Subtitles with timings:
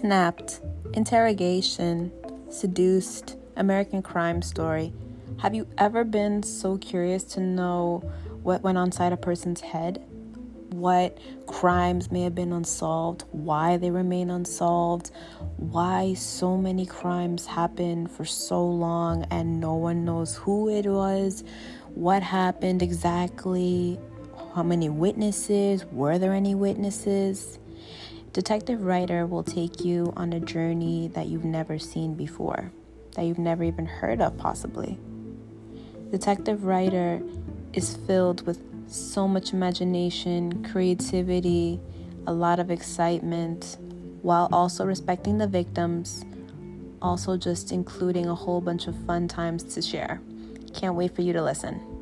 [0.00, 0.60] Snapped,
[0.94, 2.12] interrogation,
[2.50, 4.92] seduced, American crime story.
[5.38, 8.08] Have you ever been so curious to know
[8.44, 10.00] what went inside a person's head?
[10.70, 15.10] What crimes may have been unsolved, why they remain unsolved,
[15.56, 21.42] why so many crimes happen for so long and no one knows who it was,
[21.96, 23.98] what happened exactly,
[24.54, 27.58] how many witnesses, were there any witnesses?
[28.32, 32.70] Detective Writer will take you on a journey that you've never seen before,
[33.16, 34.98] that you've never even heard of, possibly.
[36.10, 37.22] Detective Writer
[37.72, 41.80] is filled with so much imagination, creativity,
[42.26, 43.78] a lot of excitement,
[44.22, 46.24] while also respecting the victims,
[47.00, 50.20] also just including a whole bunch of fun times to share.
[50.74, 51.97] Can't wait for you to listen.